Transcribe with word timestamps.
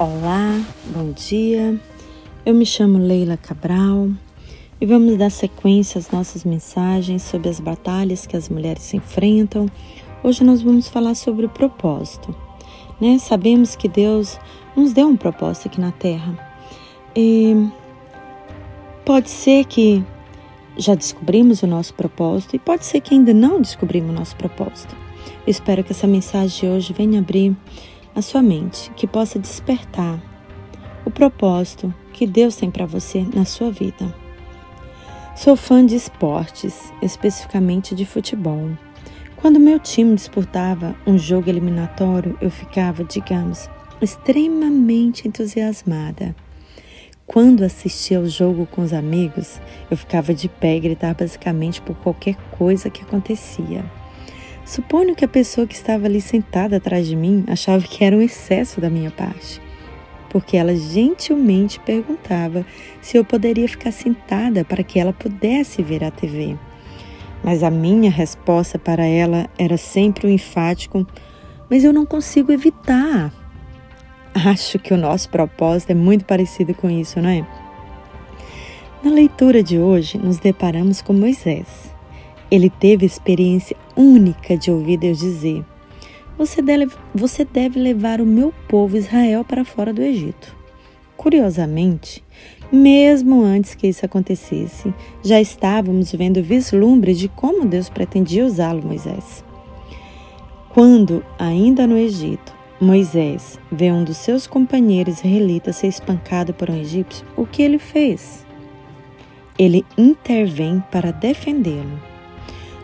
Olá, 0.00 0.64
bom 0.94 1.10
dia. 1.10 1.76
Eu 2.46 2.54
me 2.54 2.64
chamo 2.64 2.98
Leila 2.98 3.36
Cabral 3.36 4.08
e 4.80 4.86
vamos 4.86 5.16
dar 5.16 5.28
sequência 5.28 5.98
às 5.98 6.08
nossas 6.12 6.44
mensagens 6.44 7.22
sobre 7.22 7.48
as 7.48 7.58
batalhas 7.58 8.24
que 8.24 8.36
as 8.36 8.48
mulheres 8.48 8.94
enfrentam. 8.94 9.66
Hoje 10.22 10.44
nós 10.44 10.62
vamos 10.62 10.86
falar 10.86 11.16
sobre 11.16 11.46
o 11.46 11.48
propósito. 11.48 12.32
Né? 13.00 13.18
Sabemos 13.18 13.74
que 13.74 13.88
Deus 13.88 14.38
nos 14.76 14.92
deu 14.92 15.08
um 15.08 15.16
propósito 15.16 15.66
aqui 15.66 15.80
na 15.80 15.90
Terra. 15.90 16.48
E 17.16 17.68
pode 19.04 19.28
ser 19.28 19.64
que 19.64 20.04
já 20.76 20.94
descobrimos 20.94 21.64
o 21.64 21.66
nosso 21.66 21.92
propósito 21.92 22.54
e 22.54 22.60
pode 22.60 22.86
ser 22.86 23.00
que 23.00 23.14
ainda 23.14 23.34
não 23.34 23.60
descobrimos 23.60 24.10
o 24.10 24.14
nosso 24.14 24.36
propósito. 24.36 24.94
Eu 25.44 25.50
espero 25.50 25.82
que 25.82 25.90
essa 25.90 26.06
mensagem 26.06 26.60
de 26.60 26.66
hoje 26.68 26.92
venha 26.92 27.18
abrir 27.18 27.56
a 28.18 28.22
sua 28.22 28.42
mente, 28.42 28.90
que 28.96 29.06
possa 29.06 29.38
despertar 29.38 30.20
o 31.04 31.10
propósito 31.10 31.94
que 32.12 32.26
Deus 32.26 32.56
tem 32.56 32.68
para 32.68 32.84
você 32.84 33.24
na 33.32 33.44
sua 33.44 33.70
vida. 33.70 34.12
Sou 35.36 35.54
fã 35.54 35.86
de 35.86 35.94
esportes, 35.94 36.92
especificamente 37.00 37.94
de 37.94 38.04
futebol. 38.04 38.70
Quando 39.36 39.60
meu 39.60 39.78
time 39.78 40.16
disputava 40.16 40.96
um 41.06 41.16
jogo 41.16 41.48
eliminatório, 41.48 42.36
eu 42.40 42.50
ficava, 42.50 43.04
digamos, 43.04 43.70
extremamente 44.02 45.28
entusiasmada. 45.28 46.34
Quando 47.24 47.62
assistia 47.62 48.18
ao 48.18 48.26
jogo 48.26 48.66
com 48.66 48.82
os 48.82 48.92
amigos, 48.92 49.60
eu 49.88 49.96
ficava 49.96 50.34
de 50.34 50.48
pé 50.48 50.76
e 50.76 50.80
gritava 50.80 51.14
basicamente 51.20 51.80
por 51.80 51.94
qualquer 51.94 52.34
coisa 52.50 52.90
que 52.90 53.02
acontecia. 53.02 53.84
Suponho 54.68 55.16
que 55.16 55.24
a 55.24 55.28
pessoa 55.28 55.66
que 55.66 55.74
estava 55.74 56.04
ali 56.04 56.20
sentada 56.20 56.76
atrás 56.76 57.06
de 57.06 57.16
mim 57.16 57.42
achava 57.48 57.82
que 57.82 58.04
era 58.04 58.14
um 58.14 58.20
excesso 58.20 58.82
da 58.82 58.90
minha 58.90 59.10
parte, 59.10 59.62
porque 60.28 60.58
ela 60.58 60.76
gentilmente 60.76 61.80
perguntava 61.80 62.66
se 63.00 63.16
eu 63.16 63.24
poderia 63.24 63.66
ficar 63.66 63.90
sentada 63.90 64.66
para 64.66 64.82
que 64.82 65.00
ela 65.00 65.14
pudesse 65.14 65.82
ver 65.82 66.04
a 66.04 66.10
TV. 66.10 66.54
Mas 67.42 67.62
a 67.62 67.70
minha 67.70 68.10
resposta 68.10 68.78
para 68.78 69.06
ela 69.06 69.48
era 69.58 69.78
sempre 69.78 70.26
o 70.26 70.28
um 70.28 70.34
enfático: 70.34 71.06
Mas 71.70 71.82
eu 71.82 71.92
não 71.94 72.04
consigo 72.04 72.52
evitar. 72.52 73.32
Acho 74.34 74.78
que 74.78 74.92
o 74.92 74.98
nosso 74.98 75.30
propósito 75.30 75.92
é 75.92 75.94
muito 75.94 76.26
parecido 76.26 76.74
com 76.74 76.90
isso, 76.90 77.22
não 77.22 77.30
é? 77.30 77.46
Na 79.02 79.10
leitura 79.10 79.62
de 79.62 79.78
hoje, 79.78 80.18
nos 80.18 80.36
deparamos 80.36 81.00
com 81.00 81.14
Moisés 81.14 81.96
ele 82.50 82.70
teve 82.70 83.04
experiência 83.04 83.76
única 83.96 84.56
de 84.56 84.70
ouvir 84.70 84.96
Deus 84.96 85.18
dizer: 85.18 85.64
você 86.38 86.62
deve, 86.62 86.94
você 87.14 87.44
deve 87.44 87.80
levar 87.80 88.20
o 88.20 88.26
meu 88.26 88.54
povo 88.68 88.96
Israel 88.96 89.44
para 89.44 89.64
fora 89.64 89.92
do 89.92 90.00
Egito. 90.00 90.56
Curiosamente, 91.16 92.22
mesmo 92.70 93.42
antes 93.42 93.74
que 93.74 93.88
isso 93.88 94.06
acontecesse, 94.06 94.94
já 95.20 95.40
estávamos 95.40 96.12
vendo 96.12 96.40
vislumbres 96.40 97.18
de 97.18 97.28
como 97.28 97.66
Deus 97.66 97.88
pretendia 97.88 98.46
usá-lo, 98.46 98.86
Moisés. 98.86 99.44
Quando, 100.68 101.24
ainda 101.36 101.88
no 101.88 101.98
Egito, 101.98 102.54
Moisés 102.80 103.58
vê 103.72 103.90
um 103.90 104.04
dos 104.04 104.18
seus 104.18 104.46
companheiros 104.46 105.18
israelitas 105.18 105.74
ser 105.74 105.88
espancado 105.88 106.54
por 106.54 106.70
um 106.70 106.76
egípcio, 106.76 107.26
o 107.36 107.44
que 107.44 107.62
ele 107.62 107.80
fez? 107.80 108.46
Ele 109.58 109.84
intervém 109.96 110.80
para 110.88 111.10
defendê-lo. 111.10 112.07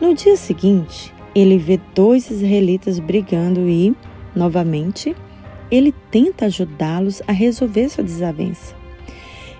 No 0.00 0.14
dia 0.14 0.36
seguinte, 0.36 1.14
ele 1.34 1.56
vê 1.56 1.80
dois 1.94 2.30
israelitas 2.30 2.98
brigando 2.98 3.68
e, 3.68 3.94
novamente, 4.34 5.16
ele 5.70 5.92
tenta 6.10 6.46
ajudá-los 6.46 7.22
a 7.26 7.32
resolver 7.32 7.88
sua 7.88 8.04
desavença. 8.04 8.74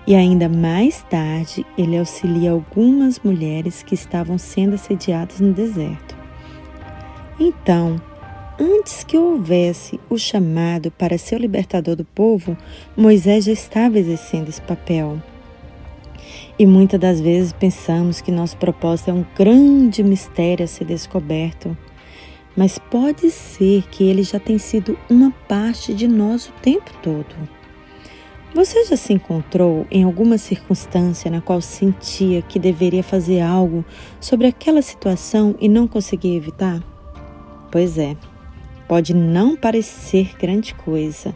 E 0.05 0.15
ainda 0.15 0.47
mais 0.47 1.03
tarde, 1.09 1.65
ele 1.77 1.97
auxilia 1.97 2.51
algumas 2.51 3.19
mulheres 3.19 3.83
que 3.83 3.93
estavam 3.93 4.37
sendo 4.37 4.75
assediadas 4.75 5.39
no 5.39 5.51
deserto. 5.53 6.15
Então, 7.39 8.01
antes 8.59 9.03
que 9.03 9.17
houvesse 9.17 9.99
o 10.09 10.17
chamado 10.17 10.91
para 10.91 11.17
ser 11.17 11.35
o 11.35 11.41
libertador 11.41 11.95
do 11.95 12.05
povo, 12.05 12.55
Moisés 12.95 13.45
já 13.45 13.51
estava 13.51 13.99
exercendo 13.99 14.49
esse 14.49 14.61
papel. 14.61 15.21
E 16.59 16.65
muitas 16.65 16.99
das 16.99 17.21
vezes 17.21 17.53
pensamos 17.53 18.19
que 18.19 18.31
nosso 18.31 18.57
propósito 18.57 19.11
é 19.11 19.13
um 19.13 19.25
grande 19.35 20.03
mistério 20.03 20.63
a 20.63 20.67
ser 20.67 20.85
descoberto, 20.85 21.77
mas 22.55 22.79
pode 22.79 23.29
ser 23.29 23.83
que 23.91 24.03
ele 24.03 24.23
já 24.23 24.39
tenha 24.39 24.57
sido 24.57 24.97
uma 25.07 25.31
parte 25.47 25.93
de 25.93 26.07
nós 26.07 26.47
o 26.47 26.53
tempo 26.53 26.91
todo. 27.03 27.35
Você 28.55 28.85
já 28.85 28.97
se 28.97 29.13
encontrou 29.13 29.85
em 29.91 30.03
alguma 30.03 30.39
circunstância 30.39 31.29
na 31.29 31.41
qual 31.41 31.61
sentia 31.61 32.41
que 32.41 32.57
deveria 32.57 33.03
fazer 33.03 33.39
algo 33.39 33.85
sobre 34.19 34.47
aquela 34.47 34.81
situação 34.81 35.53
e 35.59 35.69
não 35.69 35.87
conseguia 35.87 36.35
evitar? 36.35 36.81
Pois 37.71 37.99
é, 37.99 38.17
pode 38.87 39.13
não 39.13 39.55
parecer 39.55 40.35
grande 40.37 40.73
coisa, 40.73 41.35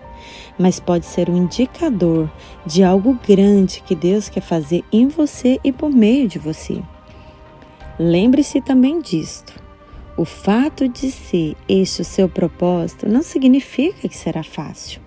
mas 0.57 0.79
pode 0.79 1.05
ser 1.05 1.29
um 1.29 1.37
indicador 1.37 2.31
de 2.65 2.83
algo 2.83 3.17
grande 3.27 3.83
que 3.85 3.95
Deus 3.95 4.29
quer 4.29 4.41
fazer 4.41 4.83
em 4.91 5.07
você 5.07 5.59
e 5.63 5.71
por 5.71 5.89
meio 5.89 6.27
de 6.27 6.39
você. 6.39 6.81
Lembre-se 7.99 8.61
também 8.61 9.01
disto. 9.01 9.61
O 10.17 10.25
fato 10.25 10.87
de 10.87 11.11
ser 11.11 11.55
este 11.67 12.01
o 12.01 12.05
seu 12.05 12.27
propósito 12.27 13.07
não 13.07 13.21
significa 13.21 14.07
que 14.07 14.17
será 14.17 14.43
fácil. 14.43 15.01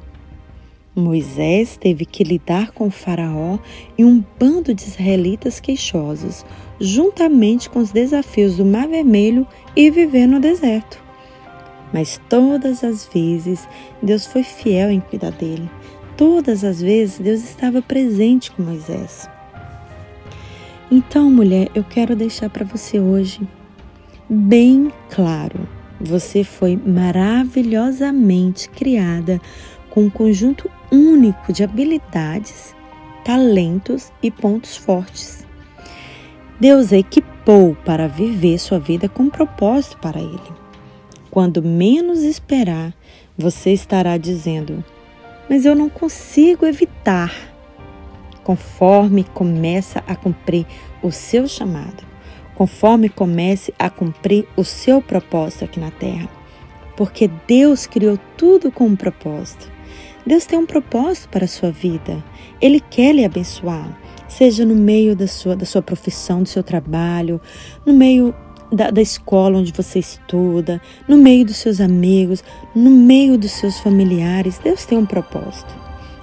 Moisés 0.95 1.77
teve 1.77 2.05
que 2.05 2.23
lidar 2.23 2.71
com 2.71 2.87
o 2.87 2.91
Faraó 2.91 3.59
e 3.99 4.05
um 4.05 4.23
bando 4.39 4.73
de 4.73 4.85
israelitas 4.85 5.59
queixosos, 5.59 6.47
juntamente 6.81 7.69
com 7.69 7.81
os 7.81 7.91
desafios 7.91 8.57
do 8.57 8.65
Mar 8.65 8.87
Vermelho 8.87 9.47
e 9.75 9.91
viver 9.91 10.27
no 10.27 10.39
deserto. 10.39 11.04
Mas 11.95 12.21
todas 12.29 12.83
as 12.83 13.07
vezes 13.07 13.69
Deus 14.03 14.27
foi 14.27 14.43
fiel 14.43 14.91
em 14.91 14.99
cuidar 14.99 15.31
dele. 15.31 15.71
Todas 16.17 16.65
as 16.65 16.81
vezes 16.81 17.21
Deus 17.21 17.45
estava 17.45 17.81
presente 17.81 18.51
com 18.51 18.65
Moisés. 18.65 19.31
Então, 20.91 21.31
mulher, 21.31 21.71
eu 21.73 21.85
quero 21.85 22.17
deixar 22.17 22.51
para 22.51 22.65
você 22.65 22.99
hoje 22.99 23.47
bem 24.29 24.93
claro: 25.09 25.69
você 26.01 26.43
foi 26.43 26.77
maravilhosamente 26.77 28.69
criada 28.71 29.41
com 29.89 30.03
um 30.07 30.11
conjunto 30.11 30.69
único 30.91 31.53
de 31.53 31.63
habilidades, 31.63 32.75
talentos 33.25 34.13
e 34.21 34.33
pontos 34.33 34.77
fortes. 34.77 35.47
Deus 36.59 36.91
equipou 36.91 37.77
para 37.85 38.09
viver 38.09 38.59
sua 38.59 38.81
vida 38.81 39.09
com 39.09 39.31
propósito 39.31 39.97
para 39.99 40.19
Ele. 40.19 40.64
Quando 41.35 41.61
menos 41.65 42.23
esperar, 42.23 42.95
você 43.37 43.73
estará 43.73 44.17
dizendo: 44.17 44.85
Mas 45.51 45.65
eu 45.65 45.75
não 45.75 45.91
consigo 45.91 46.65
evitar. 46.65 47.35
Conforme 48.45 49.25
começa 49.25 50.05
a 50.07 50.15
cumprir 50.15 50.65
o 51.03 51.11
seu 51.11 51.49
chamado, 51.49 52.05
conforme 52.55 53.09
comece 53.09 53.75
a 53.77 53.91
cumprir 53.91 54.47
o 54.57 54.63
seu 54.63 55.03
propósito 55.03 55.65
aqui 55.65 55.81
na 55.81 55.91
terra. 55.91 56.29
Porque 56.97 57.29
Deus 57.49 57.85
criou 57.85 58.17
tudo 58.37 58.71
com 58.71 58.87
um 58.87 58.95
propósito. 58.95 59.69
Deus 60.25 60.47
tem 60.47 60.57
um 60.57 60.67
propósito 60.67 61.31
para 61.31 61.47
a 61.47 61.49
sua 61.49 61.73
vida. 61.73 62.23
Ele 62.61 62.79
quer 62.79 63.13
lhe 63.13 63.25
abençoar, 63.25 63.99
seja 64.29 64.65
no 64.65 64.77
meio 64.77 65.17
da 65.17 65.27
sua, 65.27 65.57
da 65.57 65.67
sua 65.67 65.83
profissão, 65.83 66.45
do 66.45 66.49
seu 66.49 66.63
trabalho, 66.63 67.41
no 67.85 67.93
meio 67.93 68.33
da, 68.75 68.91
da 68.91 69.01
escola 69.01 69.59
onde 69.59 69.73
você 69.73 69.99
estuda, 69.99 70.81
no 71.09 71.17
meio 71.17 71.45
dos 71.45 71.57
seus 71.57 71.81
amigos, 71.81 72.43
no 72.75 72.91
meio 72.91 73.39
dos 73.39 73.53
seus 73.53 73.79
familiares. 73.81 74.59
Deus 74.59 74.85
tem 74.85 74.99
um 74.99 75.07
propósito. 75.07 75.75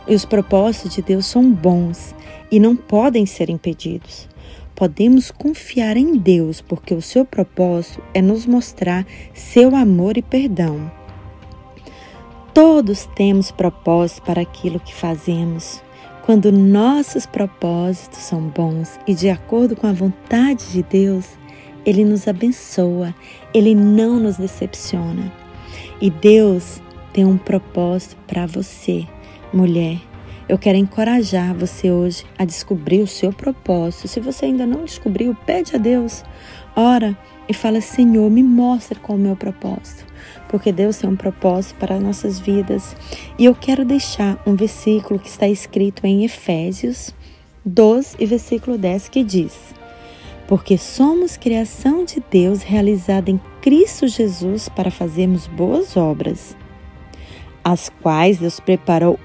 E 0.07 0.15
os 0.15 0.25
propósitos 0.25 0.95
de 0.95 1.01
Deus 1.01 1.25
são 1.25 1.51
bons 1.51 2.13
e 2.51 2.59
não 2.59 2.75
podem 2.75 3.25
ser 3.25 3.49
impedidos. 3.49 4.27
Podemos 4.75 5.29
confiar 5.29 5.95
em 5.95 6.17
Deus 6.17 6.59
porque 6.59 6.93
o 6.93 7.01
seu 7.01 7.23
propósito 7.23 8.03
é 8.13 8.21
nos 8.21 8.45
mostrar 8.45 9.05
seu 9.33 9.75
amor 9.75 10.17
e 10.17 10.21
perdão. 10.21 10.91
Todos 12.53 13.07
temos 13.15 13.51
propósito 13.51 14.23
para 14.23 14.41
aquilo 14.41 14.79
que 14.79 14.93
fazemos. 14.93 15.81
Quando 16.25 16.51
nossos 16.51 17.25
propósitos 17.25 18.19
são 18.19 18.41
bons 18.41 18.99
e 19.07 19.13
de 19.13 19.29
acordo 19.29 19.75
com 19.75 19.87
a 19.87 19.93
vontade 19.93 20.71
de 20.71 20.83
Deus, 20.83 21.25
ele 21.85 22.05
nos 22.05 22.27
abençoa, 22.27 23.13
Ele 23.53 23.73
não 23.73 24.19
nos 24.19 24.37
decepciona. 24.37 25.31
E 25.99 26.09
Deus 26.09 26.81
tem 27.13 27.25
um 27.25 27.37
propósito 27.37 28.17
para 28.27 28.45
você, 28.45 29.07
mulher. 29.53 29.99
Eu 30.47 30.57
quero 30.57 30.77
encorajar 30.77 31.55
você 31.55 31.91
hoje 31.91 32.25
a 32.37 32.43
descobrir 32.43 33.01
o 33.01 33.07
seu 33.07 33.31
propósito. 33.31 34.07
Se 34.07 34.19
você 34.19 34.45
ainda 34.45 34.65
não 34.65 34.83
descobriu, 34.83 35.35
pede 35.45 35.75
a 35.75 35.79
Deus. 35.79 36.23
Ora, 36.75 37.17
e 37.47 37.53
fala: 37.53 37.81
Senhor, 37.81 38.29
me 38.29 38.43
mostra 38.43 38.99
qual 38.99 39.17
é 39.17 39.21
o 39.21 39.23
meu 39.23 39.35
propósito. 39.35 40.05
Porque 40.49 40.71
Deus 40.71 40.97
tem 40.97 41.09
um 41.09 41.15
propósito 41.15 41.75
para 41.79 41.99
nossas 41.99 42.39
vidas. 42.39 42.95
E 43.39 43.45
eu 43.45 43.55
quero 43.55 43.85
deixar 43.85 44.41
um 44.45 44.55
versículo 44.55 45.19
que 45.19 45.29
está 45.29 45.47
escrito 45.47 46.05
em 46.05 46.25
Efésios 46.25 47.13
12 47.65 48.17
e 48.19 48.25
versículo 48.25 48.77
10 48.77 49.09
que 49.09 49.23
diz: 49.23 49.73
Porque 50.51 50.77
somos 50.77 51.37
criação 51.37 52.03
de 52.03 52.21
Deus 52.29 52.61
realizada 52.61 53.31
em 53.31 53.39
Cristo 53.61 54.05
Jesus 54.05 54.67
para 54.67 54.91
fazermos 54.91 55.47
boas 55.47 55.95
obras, 55.95 56.57
as 57.63 57.87
quais 57.87 58.39
Deus 58.39 58.59
preparou 58.59 59.17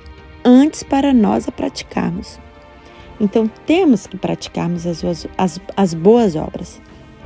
antes 0.44 0.84
para 0.84 1.12
nós 1.12 1.48
a 1.48 1.50
praticarmos. 1.50 2.38
Então 3.20 3.50
temos 3.66 4.06
que 4.06 4.16
praticarmos 4.16 4.86
as, 4.86 5.02
as, 5.36 5.60
as 5.76 5.94
boas 5.94 6.36
obras, 6.36 6.80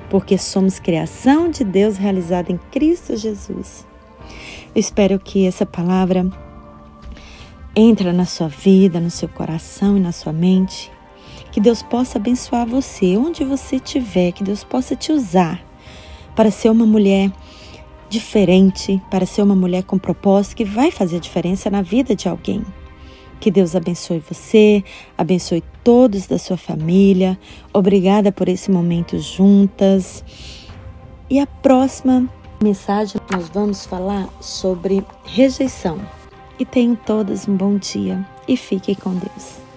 porque 0.09 0.39
somos 0.39 0.79
criação 0.79 1.51
de 1.51 1.63
Deus 1.63 1.99
realizada 1.99 2.51
em 2.51 2.59
Cristo 2.71 3.15
Jesus. 3.19 3.87
Eu 4.75 4.81
espero 4.81 5.19
que 5.19 5.47
essa 5.47 5.67
palavra 5.67 6.27
entre 7.77 8.11
na 8.13 8.25
sua 8.25 8.49
vida, 8.49 8.99
no 8.99 9.11
seu 9.11 9.29
coração 9.29 9.99
e 9.99 10.01
na 10.01 10.11
sua 10.11 10.33
mente. 10.33 10.91
Que 11.51 11.61
Deus 11.61 11.83
possa 11.83 12.19
abençoar 12.19 12.67
você, 12.67 13.17
onde 13.17 13.45
você 13.45 13.77
estiver, 13.77 14.33
que 14.33 14.45
Deus 14.45 14.65
possa 14.65 14.95
te 14.95 15.13
usar 15.13 15.63
para 16.35 16.51
ser 16.51 16.71
uma 16.71 16.87
mulher 16.87 17.31
diferente, 18.09 19.01
para 19.11 19.25
ser 19.25 19.43
uma 19.43 19.55
mulher 19.55 19.85
com 19.85 19.99
propósito 19.99 20.57
que 20.57 20.65
vai 20.65 20.91
fazer 20.91 21.21
diferença 21.21 21.71
na 21.71 21.83
vida 21.83 22.15
de 22.15 22.29
alguém. 22.29 22.65
Que 23.39 23.51
Deus 23.51 23.75
abençoe 23.75 24.23
você, 24.29 24.85
abençoe 25.17 25.65
todos 25.83 26.27
da 26.27 26.39
sua 26.39 26.59
família. 26.59 27.39
Obrigada 27.73 28.31
por 28.31 28.49
esse 28.49 28.71
momento 28.71 29.19
juntas. 29.19 30.23
E 31.31 31.39
a 31.39 31.47
próxima 31.47 32.29
mensagem 32.63 33.21
nós 33.33 33.49
vamos 33.49 33.87
falar 33.87 34.29
sobre 34.41 35.03
rejeição. 35.25 35.99
E 36.59 36.67
tenham 36.67 36.95
todas 36.95 37.49
um 37.49 37.57
bom 37.57 37.79
dia 37.79 38.27
e 38.47 38.57
fiquem 38.57 38.95
com 38.95 39.15
Deus. 39.15 39.70